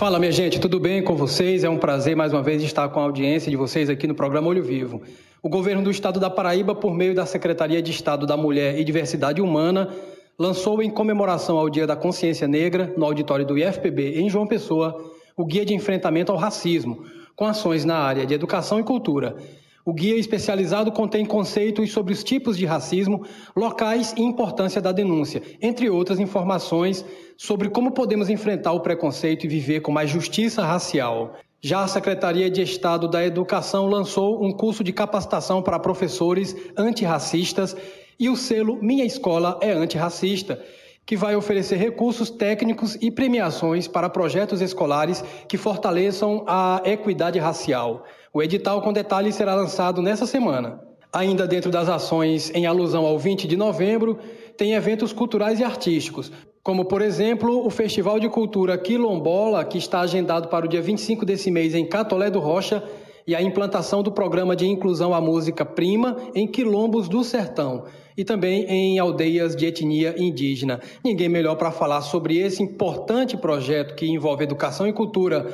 Fala, 0.00 0.18
minha 0.18 0.32
gente, 0.32 0.58
tudo 0.58 0.80
bem 0.80 1.02
com 1.02 1.14
vocês? 1.14 1.62
É 1.62 1.68
um 1.68 1.76
prazer 1.76 2.16
mais 2.16 2.32
uma 2.32 2.42
vez 2.42 2.62
estar 2.62 2.88
com 2.88 2.98
a 3.00 3.02
audiência 3.02 3.50
de 3.50 3.56
vocês 3.58 3.90
aqui 3.90 4.06
no 4.06 4.14
programa 4.14 4.48
Olho 4.48 4.62
Vivo. 4.62 5.02
O 5.42 5.48
governo 5.50 5.82
do 5.82 5.90
estado 5.90 6.18
da 6.18 6.30
Paraíba, 6.30 6.74
por 6.74 6.94
meio 6.94 7.14
da 7.14 7.26
Secretaria 7.26 7.82
de 7.82 7.90
Estado 7.90 8.26
da 8.26 8.34
Mulher 8.34 8.80
e 8.80 8.82
Diversidade 8.82 9.42
Humana, 9.42 9.90
lançou 10.38 10.82
em 10.82 10.88
comemoração 10.88 11.58
ao 11.58 11.68
Dia 11.68 11.86
da 11.86 11.94
Consciência 11.94 12.48
Negra, 12.48 12.94
no 12.96 13.04
auditório 13.04 13.44
do 13.44 13.58
IFPB 13.58 14.18
em 14.18 14.30
João 14.30 14.46
Pessoa, 14.46 15.12
o 15.36 15.44
Guia 15.44 15.66
de 15.66 15.74
Enfrentamento 15.74 16.32
ao 16.32 16.38
Racismo, 16.38 17.04
com 17.36 17.44
ações 17.44 17.84
na 17.84 17.98
área 17.98 18.24
de 18.24 18.32
educação 18.32 18.80
e 18.80 18.82
cultura. 18.82 19.36
O 19.84 19.94
guia 19.94 20.16
especializado 20.16 20.92
contém 20.92 21.24
conceitos 21.24 21.90
sobre 21.90 22.12
os 22.12 22.22
tipos 22.22 22.56
de 22.56 22.66
racismo, 22.66 23.24
locais 23.56 24.12
e 24.16 24.22
importância 24.22 24.80
da 24.80 24.92
denúncia, 24.92 25.42
entre 25.60 25.88
outras 25.88 26.20
informações 26.20 27.04
sobre 27.36 27.70
como 27.70 27.92
podemos 27.92 28.28
enfrentar 28.28 28.72
o 28.72 28.80
preconceito 28.80 29.44
e 29.44 29.48
viver 29.48 29.80
com 29.80 29.90
mais 29.90 30.10
justiça 30.10 30.64
racial. 30.64 31.34
Já 31.62 31.82
a 31.82 31.88
Secretaria 31.88 32.50
de 32.50 32.62
Estado 32.62 33.08
da 33.08 33.24
Educação 33.24 33.86
lançou 33.86 34.44
um 34.44 34.52
curso 34.52 34.84
de 34.84 34.92
capacitação 34.92 35.62
para 35.62 35.78
professores 35.78 36.54
antirracistas 36.76 37.76
e 38.18 38.28
o 38.28 38.36
selo 38.36 38.78
Minha 38.82 39.04
Escola 39.04 39.58
é 39.62 39.70
Antirracista, 39.72 40.62
que 41.06 41.16
vai 41.16 41.34
oferecer 41.34 41.76
recursos 41.76 42.30
técnicos 42.30 42.96
e 43.00 43.10
premiações 43.10 43.88
para 43.88 44.08
projetos 44.08 44.60
escolares 44.60 45.24
que 45.48 45.56
fortaleçam 45.56 46.44
a 46.46 46.80
equidade 46.84 47.38
racial. 47.38 48.04
O 48.32 48.42
edital 48.42 48.80
com 48.80 48.92
detalhes 48.92 49.34
será 49.34 49.54
lançado 49.54 50.00
nessa 50.00 50.26
semana. 50.26 50.80
Ainda 51.12 51.46
dentro 51.46 51.70
das 51.70 51.88
ações 51.88 52.50
em 52.54 52.66
alusão 52.66 53.04
ao 53.04 53.18
20 53.18 53.48
de 53.48 53.56
novembro, 53.56 54.18
tem 54.56 54.74
eventos 54.74 55.12
culturais 55.12 55.58
e 55.58 55.64
artísticos, 55.64 56.30
como, 56.62 56.84
por 56.84 57.00
exemplo, 57.00 57.66
o 57.66 57.70
Festival 57.70 58.20
de 58.20 58.28
Cultura 58.28 58.76
Quilombola, 58.76 59.64
que 59.64 59.78
está 59.78 60.00
agendado 60.00 60.48
para 60.48 60.66
o 60.66 60.68
dia 60.68 60.82
25 60.82 61.24
desse 61.24 61.50
mês 61.50 61.74
em 61.74 61.86
Catolé 61.86 62.30
do 62.30 62.38
Rocha, 62.38 62.84
e 63.30 63.34
a 63.36 63.40
implantação 63.40 64.02
do 64.02 64.10
programa 64.10 64.56
de 64.56 64.66
inclusão 64.66 65.14
à 65.14 65.20
música 65.20 65.64
Prima 65.64 66.16
em 66.34 66.48
quilombos 66.48 67.08
do 67.08 67.22
sertão 67.22 67.84
e 68.16 68.24
também 68.24 68.64
em 68.64 68.98
aldeias 68.98 69.54
de 69.54 69.66
etnia 69.66 70.16
indígena. 70.18 70.80
Ninguém 71.04 71.28
melhor 71.28 71.54
para 71.54 71.70
falar 71.70 72.00
sobre 72.00 72.38
esse 72.38 72.60
importante 72.60 73.36
projeto 73.36 73.94
que 73.94 74.04
envolve 74.04 74.42
educação 74.42 74.88
e 74.88 74.92
cultura 74.92 75.46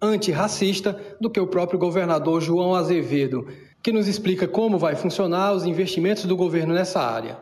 antirracista 0.00 0.98
do 1.20 1.28
que 1.28 1.38
o 1.38 1.46
próprio 1.46 1.78
governador 1.78 2.40
João 2.40 2.74
Azevedo, 2.74 3.46
que 3.82 3.92
nos 3.92 4.08
explica 4.08 4.48
como 4.48 4.78
vai 4.78 4.96
funcionar 4.96 5.52
os 5.52 5.66
investimentos 5.66 6.24
do 6.24 6.34
governo 6.34 6.72
nessa 6.72 6.98
área. 6.98 7.36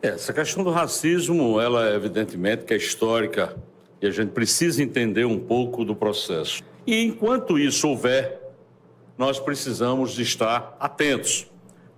Essa 0.00 0.32
questão 0.32 0.64
do 0.64 0.70
racismo, 0.70 1.60
ela 1.60 1.94
evidentemente 1.94 2.64
que 2.64 2.72
é 2.72 2.78
histórica 2.78 3.54
e 4.00 4.06
a 4.06 4.10
gente 4.10 4.30
precisa 4.30 4.82
entender 4.82 5.26
um 5.26 5.38
pouco 5.38 5.84
do 5.84 5.94
processo. 5.94 6.62
E 6.86 7.04
enquanto 7.04 7.58
isso 7.58 7.86
houver, 7.86 8.40
nós 9.20 9.38
precisamos 9.38 10.18
estar 10.18 10.74
atentos. 10.80 11.46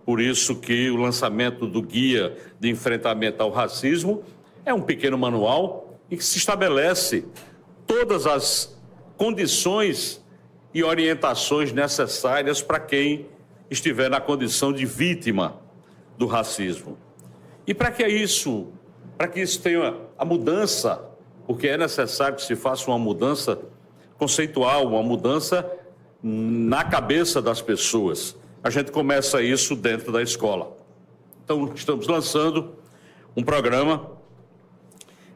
Por 0.04 0.20
isso 0.20 0.56
que 0.56 0.90
o 0.90 0.96
lançamento 0.96 1.68
do 1.68 1.80
Guia 1.80 2.36
de 2.58 2.68
Enfrentamento 2.68 3.40
ao 3.40 3.48
Racismo 3.48 4.24
é 4.64 4.74
um 4.74 4.82
pequeno 4.82 5.16
manual 5.16 6.00
em 6.10 6.16
que 6.16 6.24
se 6.24 6.38
estabelece 6.38 7.24
todas 7.86 8.26
as 8.26 8.76
condições 9.16 10.20
e 10.74 10.82
orientações 10.82 11.72
necessárias 11.72 12.60
para 12.60 12.80
quem 12.80 13.28
estiver 13.70 14.10
na 14.10 14.20
condição 14.20 14.72
de 14.72 14.84
vítima 14.84 15.60
do 16.18 16.26
racismo. 16.26 16.98
E 17.64 17.72
para 17.72 17.92
que 17.92 18.04
isso, 18.04 18.66
para 19.16 19.28
que 19.28 19.40
isso 19.40 19.62
tenha 19.62 19.94
a 20.18 20.24
mudança, 20.24 21.00
porque 21.46 21.68
é 21.68 21.78
necessário 21.78 22.34
que 22.34 22.42
se 22.42 22.56
faça 22.56 22.90
uma 22.90 22.98
mudança 22.98 23.60
conceitual, 24.18 24.88
uma 24.88 25.04
mudança 25.04 25.70
na 26.22 26.84
cabeça 26.84 27.42
das 27.42 27.60
pessoas. 27.60 28.36
A 28.62 28.70
gente 28.70 28.92
começa 28.92 29.42
isso 29.42 29.74
dentro 29.74 30.12
da 30.12 30.22
escola. 30.22 30.76
Então, 31.44 31.72
estamos 31.74 32.06
lançando 32.06 32.74
um 33.36 33.42
programa 33.42 34.10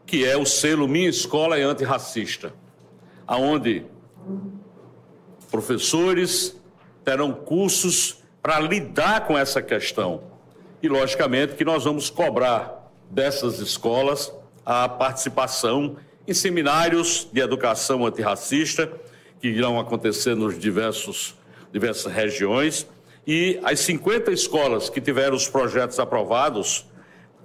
que 0.06 0.24
é 0.24 0.36
o 0.36 0.46
selo 0.46 0.86
Minha 0.86 1.08
Escola 1.08 1.58
é 1.58 1.62
Antirracista, 1.62 2.54
aonde 3.26 3.84
professores 5.50 6.56
terão 7.04 7.32
cursos 7.32 8.22
para 8.40 8.60
lidar 8.60 9.26
com 9.26 9.36
essa 9.36 9.60
questão. 9.60 10.22
E, 10.80 10.88
logicamente, 10.88 11.54
que 11.54 11.64
nós 11.64 11.82
vamos 11.82 12.08
cobrar 12.08 12.92
dessas 13.10 13.58
escolas 13.58 14.32
a 14.64 14.88
participação 14.88 15.96
em 16.28 16.34
seminários 16.34 17.26
de 17.32 17.40
educação 17.40 18.06
antirracista 18.06 18.92
que 19.40 19.48
irão 19.48 19.78
acontecer 19.78 20.34
nos 20.34 20.58
diversos 20.58 21.34
diversas 21.72 22.12
regiões 22.12 22.86
e 23.26 23.58
as 23.62 23.80
50 23.80 24.32
escolas 24.32 24.88
que 24.88 25.00
tiveram 25.00 25.36
os 25.36 25.48
projetos 25.48 25.98
aprovados, 25.98 26.86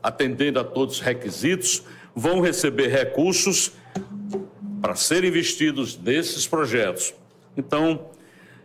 atendendo 0.02 0.60
a 0.60 0.64
todos 0.64 0.96
os 0.96 1.02
requisitos, 1.02 1.84
vão 2.16 2.40
receber 2.40 2.88
recursos 2.88 3.72
para 4.82 4.96
serem 4.96 5.30
investidos 5.30 5.98
nesses 5.98 6.48
projetos. 6.48 7.14
Então, 7.58 8.10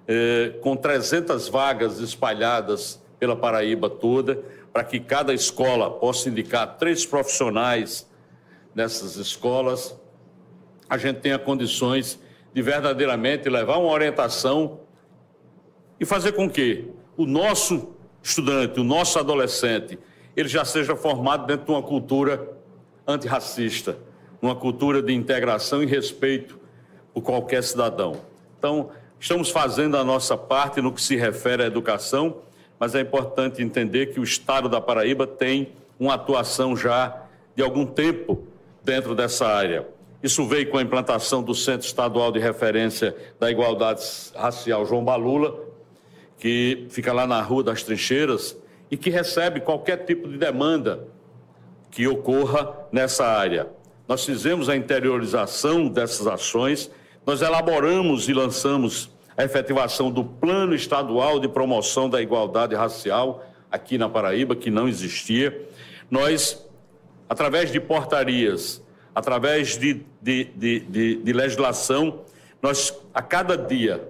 eh, 0.07 0.55
com 0.61 0.77
300 0.77 1.49
vagas 1.49 1.99
espalhadas 1.99 3.01
pela 3.19 3.35
Paraíba 3.35 3.89
toda, 3.89 4.43
para 4.73 4.85
que 4.85 5.01
cada 5.01 5.33
escola 5.33 5.91
possa 5.91 6.29
indicar 6.29 6.77
três 6.77 7.07
profissionais 7.07 8.07
nessas 8.75 9.17
escolas, 9.17 9.97
a 10.89 10.99
gente 10.99 11.21
tenha 11.21 11.39
condições 11.39 12.19
de 12.57 12.63
verdadeiramente 12.63 13.51
levar 13.51 13.77
uma 13.77 13.93
orientação 13.93 14.81
e 16.01 16.07
fazer 16.07 16.33
com 16.33 16.49
que 16.49 16.91
o 17.15 17.27
nosso 17.27 17.95
estudante, 18.23 18.81
o 18.81 18.83
nosso 18.83 19.19
adolescente, 19.19 19.99
ele 20.35 20.49
já 20.49 20.65
seja 20.65 20.97
formado 20.97 21.47
dentro 21.47 21.67
de 21.67 21.73
uma 21.73 21.83
cultura 21.83 22.57
antirracista, 23.07 23.99
uma 24.41 24.57
cultura 24.57 25.03
de 25.03 25.13
integração 25.13 25.83
e 25.83 25.87
respeito 25.87 26.59
por 27.13 27.21
qualquer 27.21 27.63
cidadão. 27.63 28.23
Então, 28.59 28.89
estamos 29.21 29.51
fazendo 29.51 29.99
a 29.99 30.03
nossa 30.03 30.35
parte 30.35 30.81
no 30.81 30.91
que 30.91 31.03
se 31.03 31.15
refere 31.15 31.63
à 31.63 31.67
educação, 31.67 32.39
mas 32.79 32.95
é 32.95 33.03
importante 33.03 33.63
entender 33.63 34.15
que 34.15 34.19
o 34.19 34.25
Estado 34.25 34.67
da 34.67 34.81
Paraíba 34.81 35.27
tem 35.27 35.75
uma 36.01 36.15
atuação 36.15 36.75
já 36.75 37.23
de 37.55 37.63
algum 37.63 37.85
tempo 37.85 38.47
dentro 38.83 39.15
dessa 39.15 39.47
área. 39.47 39.87
Isso 40.27 40.45
veio 40.45 40.69
com 40.69 40.77
a 40.77 40.83
implantação 40.83 41.41
do 41.41 41.55
Centro 41.55 41.87
Estadual 41.87 42.33
de 42.33 42.41
Referência 42.41 43.15
da 43.39 43.49
Igualdade 43.49 44.03
Racial 44.35 44.85
João 44.85 45.05
Balula, 45.05 45.57
que 46.37 46.89
fica 46.91 47.13
lá 47.13 47.29
na 47.29 47.41
Rua 47.41 47.63
das 47.63 47.85
Trincheiras 47.85 48.57
e 48.91 48.97
que 48.97 49.09
recebe 49.09 49.61
qualquer 49.61 49.99
tipo 49.99 50.27
de 50.27 50.37
demanda 50.37 51.07
que 51.93 52.09
ocorra 52.09 52.77
nessa 52.91 53.25
área. 53.25 53.69
Nós 54.09 54.25
fizemos 54.25 54.69
a 54.69 54.75
interiorização 54.75 55.87
dessas 55.87 56.27
ações, 56.27 56.91
nós 57.25 57.41
elaboramos 57.41 58.29
e 58.29 58.33
lançamos 58.33 59.09
a 59.37 59.45
efetivação 59.45 60.11
do 60.11 60.25
Plano 60.25 60.75
Estadual 60.75 61.39
de 61.39 61.47
Promoção 61.47 62.11
da 62.11 62.21
Igualdade 62.21 62.75
Racial 62.75 63.47
aqui 63.71 63.97
na 63.97 64.09
Paraíba, 64.09 64.57
que 64.57 64.73
não 64.73 64.89
existia. 64.89 65.69
Nós, 66.11 66.69
através 67.29 67.71
de 67.71 67.79
portarias, 67.79 68.85
através 69.17 69.79
de, 69.79 70.03
de, 70.21 70.45
de, 70.45 70.81
de, 70.81 71.17
de 71.23 71.33
legislação, 71.33 72.21
nós 72.61 72.93
a 73.15 73.23
cada 73.23 73.57
dia 73.57 74.07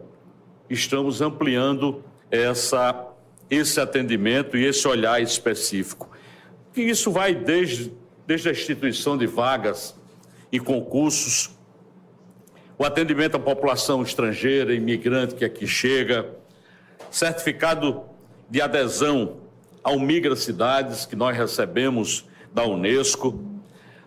estamos 0.69 1.23
ampliando 1.23 2.03
essa, 2.29 3.07
esse 3.49 3.81
atendimento 3.81 4.57
e 4.57 4.65
esse 4.65 4.89
olhar 4.89 5.23
específico. 5.23 6.11
E 6.75 6.91
isso 6.91 7.13
vai 7.13 7.37
desde, 7.37 7.93
desde 8.27 8.49
a 8.49 8.51
instituição 8.51 9.17
de 9.17 9.29
vagas 9.29 9.95
e 10.51 10.59
concursos, 10.59 11.57
o 12.77 12.85
atendimento 12.85 13.37
à 13.37 13.39
população 13.39 14.03
estrangeira, 14.03 14.75
imigrante 14.75 15.37
que 15.37 15.45
aqui 15.45 15.69
chega, 15.69 16.35
certificado 17.13 18.03
de 18.51 18.61
adesão 18.61 19.37
ao 19.85 20.01
Migra 20.01 20.35
Cidades, 20.35 21.07
que 21.07 21.15
nós 21.15 21.37
recebemos 21.37 22.25
da 22.53 22.65
Unesco, 22.65 23.56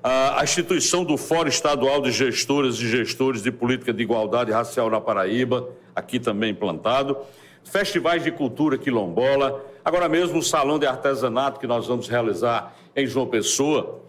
a 0.02 0.42
instituição 0.44 1.04
do 1.04 1.18
Fórum 1.18 1.50
Estadual 1.50 2.02
de 2.02 2.12
Gestoras 2.12 2.76
e 2.76 2.88
Gestores 2.88 3.44
de 3.44 3.52
Política 3.52 3.92
de 3.92 4.02
Igualdade 4.02 4.52
Racial 4.52 4.90
na 4.90 5.02
Paraíba, 5.02 5.68
aqui 5.94 6.20
também 6.20 6.52
implantado, 6.52 7.18
festivais 7.64 8.24
de 8.24 8.32
cultura 8.32 8.78
quilombola, 8.78 9.62
agora 9.84 10.08
mesmo 10.08 10.40
o 10.40 10.44
Salão 10.44 10.80
de 10.80 10.86
Artesanato 10.86 11.60
que 11.60 11.68
nós 11.68 11.86
vamos 11.86 12.08
realizar 12.08 12.76
em 12.96 13.06
João 13.06 13.28
Pessoa, 13.28 14.00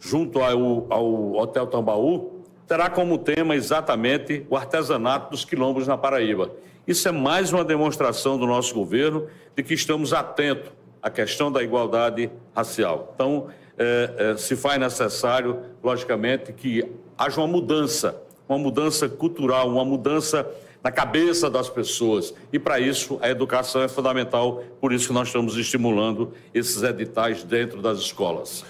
junto 0.00 0.40
ao, 0.40 0.86
ao 0.88 1.34
Hotel 1.34 1.66
Tambaú, 1.66 2.42
terá 2.66 2.88
como 2.88 3.18
tema 3.18 3.54
exatamente 3.54 4.46
o 4.48 4.56
artesanato 4.56 5.30
dos 5.30 5.44
quilombos 5.44 5.86
na 5.86 5.98
Paraíba. 5.98 6.50
Isso 6.86 7.06
é 7.06 7.12
mais 7.12 7.52
uma 7.52 7.64
demonstração 7.64 8.38
do 8.38 8.46
nosso 8.46 8.74
governo 8.74 9.26
de 9.54 9.62
que 9.62 9.74
estamos 9.74 10.12
atentos 10.14 10.70
à 11.02 11.10
questão 11.10 11.52
da 11.52 11.62
igualdade 11.62 12.30
racial. 12.54 13.12
Então, 13.14 13.48
é, 13.78 14.32
é, 14.32 14.36
se 14.36 14.56
faz 14.56 14.78
necessário, 14.78 15.60
logicamente, 15.82 16.52
que 16.52 16.84
haja 17.16 17.40
uma 17.40 17.46
mudança 17.46 18.28
uma 18.48 18.58
mudança 18.58 19.08
cultural, 19.08 19.68
uma 19.68 19.84
mudança 19.84 20.48
na 20.82 20.90
cabeça 20.90 21.50
das 21.50 21.68
pessoas. 21.68 22.32
E 22.52 22.58
para 22.58 22.80
isso 22.80 23.18
a 23.20 23.28
educação 23.28 23.82
é 23.82 23.88
fundamental, 23.88 24.64
por 24.80 24.92
isso 24.92 25.08
que 25.08 25.12
nós 25.12 25.28
estamos 25.28 25.56
estimulando 25.56 26.32
esses 26.54 26.82
editais 26.82 27.44
dentro 27.44 27.82
das 27.82 27.98
escolas. 27.98 28.64